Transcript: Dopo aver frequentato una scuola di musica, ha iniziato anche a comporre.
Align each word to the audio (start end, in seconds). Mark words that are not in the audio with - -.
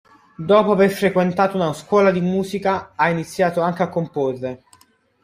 Dopo 0.35 0.71
aver 0.71 0.89
frequentato 0.89 1.57
una 1.57 1.73
scuola 1.73 2.09
di 2.09 2.21
musica, 2.21 2.93
ha 2.95 3.07
iniziato 3.11 3.61
anche 3.61 3.83
a 3.83 3.89
comporre. 3.89 4.63